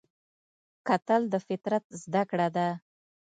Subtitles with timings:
[0.87, 2.67] کتل د فطرت زده کړه ده